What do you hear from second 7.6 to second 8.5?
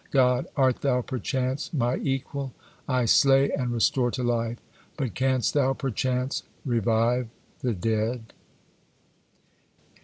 dead?"